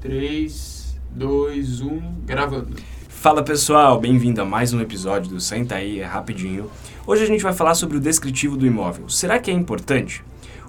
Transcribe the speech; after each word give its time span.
3, 0.00 0.98
2, 1.10 1.82
1, 1.82 2.00
gravando. 2.24 2.74
Fala 3.06 3.42
pessoal, 3.42 4.00
bem-vindo 4.00 4.40
a 4.40 4.46
mais 4.46 4.72
um 4.72 4.80
episódio 4.80 5.30
do 5.30 5.38
Senta 5.38 5.74
aí, 5.74 6.00
é 6.00 6.06
rapidinho. 6.06 6.70
Hoje 7.06 7.22
a 7.22 7.26
gente 7.26 7.42
vai 7.42 7.52
falar 7.52 7.74
sobre 7.74 7.98
o 7.98 8.00
descritivo 8.00 8.56
do 8.56 8.66
imóvel. 8.66 9.10
Será 9.10 9.38
que 9.38 9.50
é 9.50 9.54
importante? 9.54 10.24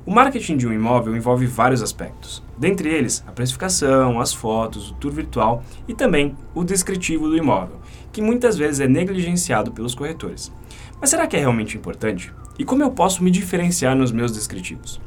O 0.05 0.11
marketing 0.13 0.57
de 0.57 0.67
um 0.67 0.73
imóvel 0.73 1.15
envolve 1.15 1.45
vários 1.45 1.81
aspectos, 1.81 2.43
dentre 2.57 2.89
eles 2.89 3.23
a 3.25 3.31
precificação, 3.31 4.19
as 4.19 4.33
fotos, 4.33 4.91
o 4.91 4.95
tour 4.95 5.13
virtual 5.13 5.63
e 5.87 5.93
também 5.93 6.35
o 6.53 6.65
descritivo 6.65 7.29
do 7.29 7.37
imóvel, 7.37 7.79
que 8.11 8.21
muitas 8.21 8.57
vezes 8.57 8.81
é 8.81 8.87
negligenciado 8.87 9.71
pelos 9.71 9.95
corretores. 9.95 10.51
Mas 10.99 11.09
será 11.09 11.25
que 11.25 11.37
é 11.37 11.39
realmente 11.39 11.77
importante? 11.77 12.33
E 12.59 12.65
como 12.65 12.83
eu 12.83 12.91
posso 12.91 13.23
me 13.23 13.31
diferenciar 13.31 13.95
nos 13.95 14.11
meus 14.11 14.33
descritivos? 14.33 14.99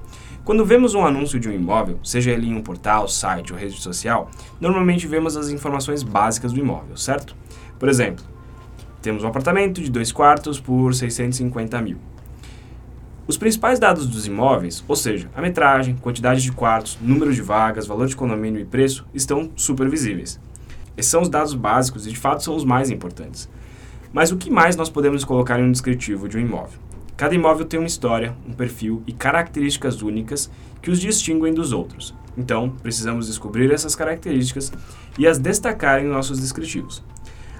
Quando 0.44 0.62
vemos 0.62 0.94
um 0.94 1.06
anúncio 1.06 1.40
de 1.40 1.48
um 1.48 1.52
imóvel, 1.52 1.98
seja 2.04 2.30
ele 2.30 2.46
em 2.46 2.54
um 2.54 2.60
portal, 2.60 3.08
site 3.08 3.50
ou 3.50 3.58
rede 3.58 3.80
social, 3.80 4.30
normalmente 4.60 5.06
vemos 5.06 5.38
as 5.38 5.48
informações 5.48 6.02
básicas 6.02 6.52
do 6.52 6.60
imóvel, 6.60 6.98
certo? 6.98 7.34
Por 7.78 7.88
exemplo, 7.88 8.22
temos 9.00 9.24
um 9.24 9.26
apartamento 9.26 9.80
de 9.80 9.90
dois 9.90 10.12
quartos 10.12 10.60
por 10.60 10.94
650 10.94 11.80
mil. 11.80 11.96
Os 13.26 13.38
principais 13.38 13.78
dados 13.78 14.06
dos 14.06 14.26
imóveis, 14.26 14.84
ou 14.86 14.94
seja, 14.94 15.30
a 15.34 15.40
metragem, 15.40 15.96
quantidade 15.96 16.42
de 16.42 16.52
quartos, 16.52 16.98
número 17.00 17.32
de 17.32 17.40
vagas, 17.40 17.86
valor 17.86 18.06
de 18.06 18.14
condomínio 18.14 18.60
e 18.60 18.66
preço, 18.66 19.06
estão 19.14 19.50
super 19.56 19.88
visíveis. 19.88 20.38
Esses 20.94 21.10
são 21.10 21.22
os 21.22 21.30
dados 21.30 21.54
básicos 21.54 22.06
e 22.06 22.10
de 22.10 22.18
fato 22.18 22.44
são 22.44 22.54
os 22.54 22.66
mais 22.66 22.90
importantes. 22.90 23.48
Mas 24.12 24.30
o 24.30 24.36
que 24.36 24.50
mais 24.50 24.76
nós 24.76 24.90
podemos 24.90 25.24
colocar 25.24 25.58
em 25.58 25.64
um 25.64 25.72
descritivo 25.72 26.28
de 26.28 26.36
um 26.36 26.40
imóvel? 26.40 26.78
Cada 27.16 27.34
imóvel 27.34 27.64
tem 27.64 27.78
uma 27.78 27.86
história, 27.86 28.34
um 28.46 28.52
perfil 28.52 29.02
e 29.06 29.12
características 29.12 30.02
únicas 30.02 30.50
que 30.82 30.90
os 30.90 31.00
distinguem 31.00 31.54
dos 31.54 31.72
outros. 31.72 32.14
Então, 32.36 32.70
precisamos 32.82 33.28
descobrir 33.28 33.72
essas 33.72 33.94
características 33.94 34.72
e 35.16 35.26
as 35.26 35.38
destacar 35.38 36.00
em 36.00 36.08
nossos 36.08 36.40
descritivos. 36.40 37.02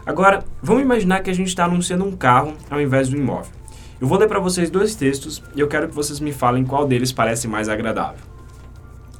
Agora, 0.05 0.45
vamos 0.63 0.83
imaginar 0.83 1.23
que 1.23 1.30
a 1.30 1.35
gente 1.35 1.49
está 1.49 1.65
anunciando 1.65 2.05
um 2.05 2.16
carro 2.16 2.55
ao 2.69 2.80
invés 2.80 3.09
de 3.09 3.16
um 3.16 3.21
imóvel. 3.21 3.52
Eu 4.01 4.09
vou 4.09 4.19
ler 4.19 4.29
para 4.29 4.41
vocês 4.41 4.69
dois 4.71 4.95
textos 4.95 5.43
e 5.55 5.61
eu 5.61 5.68
quero 5.68 5.89
que 5.89 5.95
vocês 5.95 6.18
me 6.18 6.33
falem 6.33 6.65
qual 6.65 6.87
deles 6.87 7.13
parece 7.13 7.46
mais 7.46 7.68
agradável. 7.68 8.21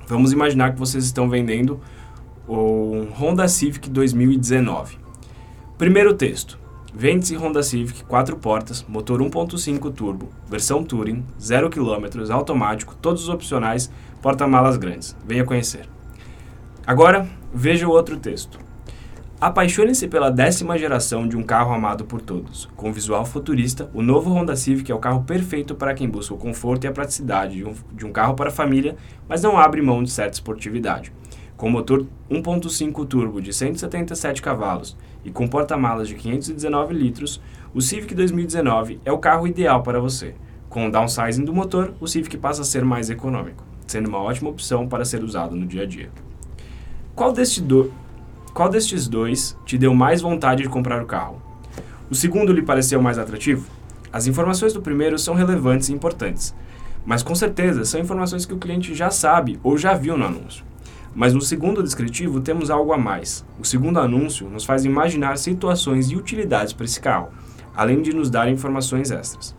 Vamos 0.07 0.33
imaginar 0.33 0.73
que 0.73 0.79
vocês 0.79 1.05
estão 1.05 1.31
vendendo 1.31 1.81
o 2.47 3.07
Honda 3.19 3.49
Civic 3.49 3.89
2019. 3.89 4.99
Primeiro 5.79 6.13
texto. 6.13 6.64
Vende-se 6.97 7.35
Honda 7.35 7.61
Civic 7.61 8.05
4 8.05 8.37
portas, 8.37 8.87
motor 8.89 9.21
1.5 9.21 9.93
turbo, 9.93 10.29
versão 10.49 10.85
Touring, 10.85 11.25
0 11.41 11.69
km, 11.69 12.31
automático, 12.31 12.95
todos 12.95 13.25
os 13.25 13.29
opcionais, 13.29 13.91
porta-malas 14.23 14.77
grandes. 14.77 15.17
Venha 15.27 15.45
conhecer. 15.45 15.89
Agora, 16.87 17.29
veja 17.53 17.89
o 17.89 17.91
outro 17.91 18.17
texto. 18.17 18.61
Apaixone-se 19.41 20.07
pela 20.07 20.31
décima 20.31 20.79
geração 20.79 21.27
de 21.27 21.37
um 21.37 21.43
carro 21.43 21.75
amado 21.75 22.05
por 22.05 22.21
todos. 22.21 22.71
Com 22.77 22.93
visual 22.93 23.27
futurista, 23.27 23.91
o 23.93 24.01
novo 24.01 24.31
Honda 24.33 24.55
Civic 24.55 24.93
é 24.93 24.95
o 24.95 25.01
carro 25.01 25.25
perfeito 25.25 25.75
para 25.75 25.95
quem 25.95 26.09
busca 26.09 26.33
o 26.33 26.39
conforto 26.39 26.85
e 26.85 26.87
a 26.87 26.93
praticidade 26.93 27.57
de 27.57 27.65
um, 27.65 27.75
de 27.93 28.07
um 28.07 28.13
carro 28.13 28.35
para 28.35 28.51
a 28.51 28.53
família, 28.53 28.97
mas 29.29 29.43
não 29.43 29.59
abre 29.59 29.83
mão 29.83 30.01
de 30.01 30.13
certa 30.13 30.35
esportividade. 30.35 31.13
Com 31.65 31.71
motor 31.71 32.05
1.5 32.31 33.07
turbo 33.07 33.41
de 33.41 33.51
177 33.51 34.43
cavalos 34.43 34.95
e 35.25 35.31
com 35.31 35.49
porta-malas 35.49 36.09
de 36.09 36.15
519 36.15 36.93
litros, 36.93 37.41
o 37.73 37.81
Civic 37.81 38.15
2019 38.15 39.01
é 39.03 39.11
o 39.11 39.17
carro 39.17 39.47
ideal 39.47 39.83
para 39.83 39.99
você. 39.99 40.35
Com 40.69 40.87
o 40.87 40.93
downsizing 40.93 41.43
do 41.43 41.55
motor, 41.55 41.95
o 42.03 42.07
Civic 42.07 42.37
passa 42.37 42.61
a 42.61 42.65
ser 42.67 42.85
mais 42.85 43.09
econômico, 43.09 43.65
sendo 43.87 44.11
uma 44.11 44.19
ótima 44.19 44.51
opção 44.51 44.87
para 44.87 45.07
ser 45.07 45.25
usado 45.25 45.57
no 45.57 45.65
dia 45.65 45.85
a 45.85 45.87
dia. 45.87 46.11
Qual, 47.15 47.33
deste 47.33 47.63
do... 47.63 47.91
Qual 48.53 48.69
destes 48.69 49.09
dois 49.09 49.57
te 49.65 49.79
deu 49.79 49.95
mais 49.95 50.21
vontade 50.21 50.65
de 50.65 50.69
comprar 50.69 51.03
o 51.03 51.07
carro? 51.07 51.41
O 52.11 52.15
segundo 52.15 52.53
lhe 52.53 52.61
pareceu 52.61 53.01
mais 53.01 53.17
atrativo? 53.17 53.71
As 54.13 54.27
informações 54.27 54.75
do 54.75 54.83
primeiro 54.83 55.19
são 55.19 55.33
relevantes 55.33 55.89
e 55.89 55.95
importantes, 55.95 56.55
mas 57.07 57.23
com 57.23 57.35
certeza 57.35 57.87
são 57.87 57.99
informações 57.99 58.45
que 58.45 58.53
o 58.53 58.59
cliente 58.59 58.95
já 58.95 59.11
sabe 59.11 59.59
ou 59.63 59.79
já 59.79 59.95
viu 59.95 60.15
no 60.19 60.27
anúncio. 60.27 60.74
Mas 61.15 61.33
no 61.33 61.41
segundo 61.41 61.83
descritivo 61.83 62.41
temos 62.41 62.71
algo 62.71 62.93
a 62.93 62.99
mais. 62.99 63.45
O 63.61 63.65
segundo 63.65 64.01
anúncio 64.01 64.49
nos 64.49 64.65
faz 64.65 64.85
imaginar 64.85 65.39
situações 65.39 66.11
e 66.11 66.17
utilidades 66.17 66.73
para 66.73 66.85
esse 66.85 67.01
carro, 67.01 67.29
além 67.75 68.03
de 68.03 68.13
nos 68.13 68.29
dar 68.29 68.49
informações 68.49 69.11
extras. 69.11 69.55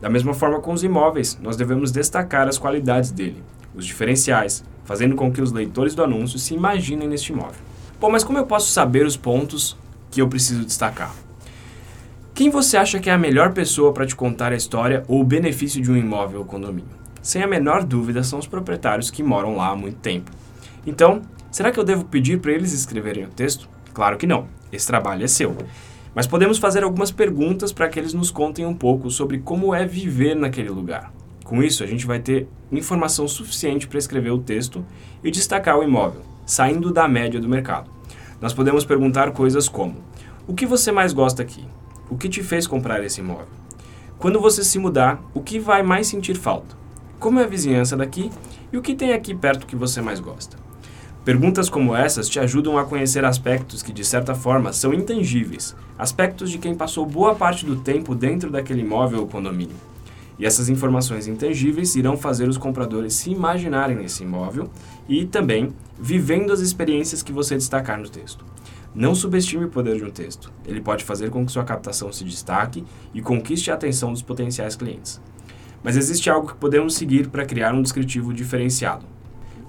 Da 0.00 0.08
mesma 0.08 0.32
forma 0.32 0.60
com 0.60 0.72
os 0.72 0.84
imóveis, 0.84 1.38
nós 1.42 1.56
devemos 1.56 1.90
destacar 1.90 2.48
as 2.48 2.58
qualidades 2.58 3.10
dele, 3.10 3.42
os 3.74 3.84
diferenciais, 3.84 4.64
fazendo 4.84 5.16
com 5.16 5.32
que 5.32 5.42
os 5.42 5.52
leitores 5.52 5.94
do 5.94 6.04
anúncio 6.04 6.38
se 6.38 6.54
imaginem 6.54 7.08
neste 7.08 7.32
imóvel. 7.32 7.60
Bom, 8.00 8.10
mas 8.10 8.24
como 8.24 8.38
eu 8.38 8.46
posso 8.46 8.70
saber 8.70 9.04
os 9.04 9.16
pontos 9.16 9.76
que 10.10 10.22
eu 10.22 10.28
preciso 10.28 10.64
destacar? 10.64 11.14
Quem 12.32 12.48
você 12.48 12.78
acha 12.78 12.98
que 12.98 13.10
é 13.10 13.12
a 13.12 13.18
melhor 13.18 13.52
pessoa 13.52 13.92
para 13.92 14.06
te 14.06 14.16
contar 14.16 14.52
a 14.52 14.56
história 14.56 15.04
ou 15.06 15.20
o 15.20 15.24
benefício 15.24 15.82
de 15.82 15.90
um 15.90 15.96
imóvel 15.96 16.38
ou 16.38 16.46
condomínio? 16.46 16.88
Sem 17.20 17.42
a 17.42 17.46
menor 17.46 17.84
dúvida, 17.84 18.22
são 18.22 18.38
os 18.38 18.46
proprietários 18.46 19.10
que 19.10 19.22
moram 19.22 19.56
lá 19.56 19.68
há 19.68 19.76
muito 19.76 19.98
tempo. 19.98 20.30
Então, 20.86 21.22
será 21.50 21.70
que 21.70 21.78
eu 21.78 21.84
devo 21.84 22.04
pedir 22.04 22.40
para 22.40 22.52
eles 22.52 22.72
escreverem 22.72 23.24
o 23.24 23.28
texto? 23.28 23.68
Claro 23.92 24.16
que 24.16 24.26
não. 24.26 24.46
Esse 24.72 24.86
trabalho 24.86 25.24
é 25.24 25.28
seu. 25.28 25.56
Mas 26.14 26.26
podemos 26.26 26.58
fazer 26.58 26.82
algumas 26.82 27.10
perguntas 27.10 27.72
para 27.72 27.88
que 27.88 27.98
eles 27.98 28.14
nos 28.14 28.30
contem 28.30 28.66
um 28.66 28.74
pouco 28.74 29.10
sobre 29.10 29.38
como 29.38 29.74
é 29.74 29.86
viver 29.86 30.34
naquele 30.34 30.68
lugar. 30.68 31.12
Com 31.44 31.62
isso, 31.62 31.82
a 31.82 31.86
gente 31.86 32.06
vai 32.06 32.18
ter 32.18 32.48
informação 32.70 33.26
suficiente 33.26 33.86
para 33.86 33.98
escrever 33.98 34.30
o 34.30 34.38
texto 34.38 34.84
e 35.22 35.30
destacar 35.30 35.78
o 35.78 35.82
imóvel, 35.82 36.22
saindo 36.46 36.92
da 36.92 37.08
média 37.08 37.40
do 37.40 37.48
mercado. 37.48 37.90
Nós 38.40 38.52
podemos 38.52 38.84
perguntar 38.84 39.32
coisas 39.32 39.68
como: 39.68 39.96
O 40.46 40.54
que 40.54 40.66
você 40.66 40.92
mais 40.92 41.12
gosta 41.12 41.42
aqui? 41.42 41.64
O 42.08 42.16
que 42.16 42.28
te 42.28 42.42
fez 42.42 42.66
comprar 42.66 43.04
esse 43.04 43.20
imóvel? 43.20 43.48
Quando 44.18 44.40
você 44.40 44.62
se 44.62 44.78
mudar, 44.78 45.20
o 45.34 45.40
que 45.40 45.58
vai 45.58 45.82
mais 45.82 46.06
sentir 46.06 46.36
falta? 46.36 46.76
Como 47.18 47.40
é 47.40 47.44
a 47.44 47.48
vizinhança 47.48 47.96
daqui 47.96 48.30
e 48.72 48.78
o 48.78 48.82
que 48.82 48.94
tem 48.94 49.12
aqui 49.12 49.34
perto 49.34 49.66
que 49.66 49.76
você 49.76 50.00
mais 50.00 50.20
gosta? 50.20 50.56
Perguntas 51.24 51.68
como 51.68 51.94
essas 51.94 52.30
te 52.30 52.40
ajudam 52.40 52.78
a 52.78 52.84
conhecer 52.84 53.26
aspectos 53.26 53.82
que, 53.82 53.92
de 53.92 54.02
certa 54.02 54.34
forma, 54.34 54.72
são 54.72 54.94
intangíveis, 54.94 55.76
aspectos 55.98 56.50
de 56.50 56.56
quem 56.56 56.74
passou 56.74 57.04
boa 57.04 57.34
parte 57.34 57.66
do 57.66 57.76
tempo 57.76 58.14
dentro 58.14 58.50
daquele 58.50 58.80
imóvel 58.80 59.20
ou 59.20 59.26
condomínio. 59.26 59.76
E 60.38 60.46
essas 60.46 60.70
informações 60.70 61.26
intangíveis 61.26 61.94
irão 61.94 62.16
fazer 62.16 62.48
os 62.48 62.56
compradores 62.56 63.12
se 63.12 63.30
imaginarem 63.30 63.94
nesse 63.94 64.22
imóvel 64.22 64.70
e 65.06 65.26
também 65.26 65.74
vivendo 66.00 66.54
as 66.54 66.60
experiências 66.60 67.22
que 67.22 67.32
você 67.32 67.54
destacar 67.54 68.00
no 68.00 68.08
texto. 68.08 68.42
Não 68.94 69.14
subestime 69.14 69.66
o 69.66 69.70
poder 69.70 69.98
de 69.98 70.04
um 70.04 70.10
texto. 70.10 70.50
Ele 70.66 70.80
pode 70.80 71.04
fazer 71.04 71.28
com 71.28 71.44
que 71.44 71.52
sua 71.52 71.64
captação 71.64 72.10
se 72.10 72.24
destaque 72.24 72.82
e 73.12 73.20
conquiste 73.20 73.70
a 73.70 73.74
atenção 73.74 74.10
dos 74.10 74.22
potenciais 74.22 74.74
clientes. 74.74 75.20
Mas 75.84 75.98
existe 75.98 76.30
algo 76.30 76.48
que 76.48 76.56
podemos 76.56 76.94
seguir 76.94 77.28
para 77.28 77.44
criar 77.44 77.74
um 77.74 77.82
descritivo 77.82 78.32
diferenciado. 78.32 79.19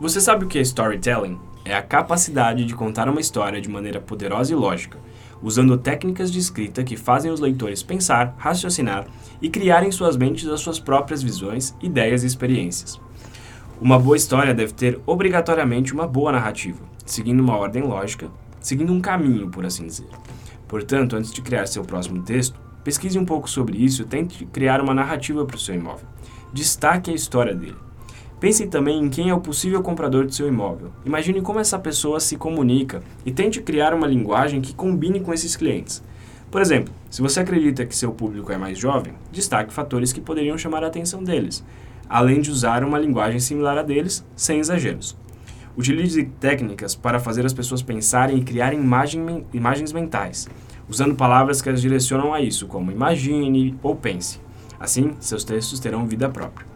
Você 0.02 0.20
sabe 0.20 0.46
o 0.46 0.48
que 0.48 0.58
é 0.58 0.62
storytelling? 0.62 1.40
É 1.64 1.76
a 1.76 1.82
capacidade 1.84 2.66
de 2.66 2.74
contar 2.74 3.08
uma 3.08 3.22
história 3.22 3.62
de 3.62 3.70
maneira 3.70 4.02
poderosa 4.02 4.52
e 4.52 4.56
lógica, 4.56 4.98
usando 5.44 5.78
técnicas 5.78 6.32
de 6.32 6.40
escrita 6.40 6.84
que 6.84 6.98
fazem 6.98 7.30
os 7.30 7.40
leitores 7.40 7.84
pensar, 7.84 8.34
raciocinar 8.36 9.06
e 9.40 9.48
criar 9.48 9.84
em 9.84 9.92
suas 9.92 10.18
mentes 10.18 10.50
as 10.50 10.60
suas 10.60 10.80
próprias 10.80 11.22
visões, 11.22 11.76
ideias 11.80 12.24
e 12.24 12.26
experiências. 12.26 13.00
Uma 13.80 14.00
boa 14.00 14.18
história 14.18 14.56
deve 14.56 14.74
ter 14.74 15.00
obrigatoriamente 15.06 15.94
uma 15.94 16.08
boa 16.08 16.32
narrativa, 16.32 16.80
seguindo 17.06 17.40
uma 17.40 17.56
ordem 17.56 17.84
lógica, 17.84 18.28
seguindo 18.60 18.92
um 18.92 19.02
caminho, 19.02 19.52
por 19.52 19.68
assim 19.68 19.86
dizer. 19.86 20.10
Portanto, 20.68 21.16
antes 21.16 21.32
de 21.32 21.44
criar 21.44 21.68
seu 21.68 21.84
próximo 21.84 22.24
texto, 22.24 22.60
pesquise 22.84 23.20
um 23.20 23.26
pouco 23.26 23.48
sobre 23.48 23.78
isso 23.78 24.02
e 24.02 24.06
tente 24.06 24.48
criar 24.48 24.82
uma 24.82 24.96
narrativa 24.96 25.46
para 25.46 25.58
o 25.58 25.60
seu 25.60 25.76
imóvel. 25.76 26.08
Destaque 26.52 27.12
a 27.12 27.14
história 27.14 27.54
dele. 27.54 27.91
Pense 28.42 28.66
também 28.66 29.04
em 29.04 29.08
quem 29.08 29.30
é 29.30 29.36
o 29.36 29.40
possível 29.40 29.84
comprador 29.84 30.26
de 30.26 30.34
seu 30.34 30.48
imóvel. 30.48 30.92
Imagine 31.06 31.44
como 31.44 31.60
essa 31.60 31.78
pessoa 31.78 32.20
se 32.20 32.36
comunica 32.36 33.04
e 33.24 33.32
tente 33.32 33.62
criar 33.62 33.94
uma 33.94 34.08
linguagem 34.08 34.60
que 34.60 34.74
combine 34.74 35.20
com 35.20 35.32
esses 35.32 35.56
clientes. 35.56 36.04
Por 36.50 36.60
exemplo, 36.60 36.92
se 37.08 37.22
você 37.22 37.42
acredita 37.42 37.86
que 37.86 37.96
seu 37.96 38.12
público 38.12 38.52
é 38.52 38.58
mais 38.58 38.80
jovem, 38.80 39.14
destaque 39.32 39.72
fatores 39.72 40.12
que 40.12 40.20
poderiam 40.20 40.58
chamar 40.58 40.84
a 40.84 40.88
atenção 40.88 41.24
deles, 41.24 41.64
além 42.10 42.42
de 42.42 42.50
usar 42.50 42.84
uma 42.84 42.98
linguagem 42.98 43.40
similar 43.40 43.78
a 43.78 43.84
deles, 43.84 44.26
sem 44.36 44.58
exageros. 44.58 45.16
Utilize 45.78 46.24
técnicas 46.40 46.96
para 46.96 47.20
fazer 47.20 47.46
as 47.46 47.54
pessoas 47.54 47.84
pensarem 47.84 48.40
e 48.40 48.44
criarem 48.44 48.80
imagem, 48.80 49.46
imagens 49.54 49.94
mentais, 49.94 50.50
usando 50.90 51.14
palavras 51.14 51.62
que 51.62 51.70
as 51.70 51.80
direcionam 51.80 52.34
a 52.34 52.42
isso, 52.42 52.66
como 52.66 52.92
imagine 52.92 53.78
ou 53.84 53.96
pense. 53.96 54.42
Assim, 54.80 55.14
seus 55.20 55.44
textos 55.44 55.80
terão 55.80 56.08
vida 56.08 56.28
própria. 56.28 56.71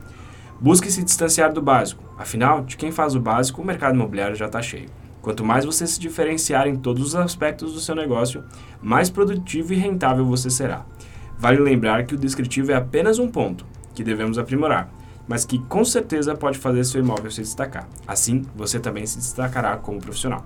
Busque 0.60 0.90
se 0.90 1.04
distanciar 1.04 1.52
do 1.52 1.62
básico, 1.62 2.04
afinal, 2.18 2.64
de 2.64 2.78
quem 2.78 2.92
faz 2.92 3.14
o 3.14 3.20
básico, 3.20 3.62
o 3.62 3.66
mercado 3.66 3.96
imobiliário 3.96 4.36
já 4.36 4.46
está 4.46 4.62
cheio. 4.62 4.90
Quanto 5.22 5.44
mais 5.44 5.66
você 5.66 5.86
se 5.86 6.00
diferenciar 6.00 6.68
em 6.68 6.76
todos 6.76 7.08
os 7.08 7.16
aspectos 7.16 7.74
do 7.74 7.80
seu 7.80 7.94
negócio, 7.94 8.44
mais 8.82 9.10
produtivo 9.10 9.74
e 9.74 9.76
rentável 9.76 10.26
você 10.26 10.50
será. 10.50 10.86
Vale 11.38 11.60
lembrar 11.60 12.06
que 12.06 12.16
o 12.16 12.18
descritivo 12.18 12.72
é 12.72 12.76
apenas 12.76 13.20
um 13.20 13.28
ponto 13.28 13.66
que 13.94 14.04
devemos 14.04 14.38
aprimorar, 14.38 14.90
mas 15.28 15.44
que 15.44 15.60
com 15.60 15.84
certeza 15.84 16.36
pode 16.36 16.58
fazer 16.58 16.84
seu 16.86 17.02
imóvel 17.02 17.32
se 17.32 17.42
destacar. 17.42 17.88
Assim, 18.08 18.44
você 18.56 18.80
também 18.80 19.06
se 19.06 19.18
destacará 19.18 19.76
como 19.76 20.00
profissional. 20.00 20.46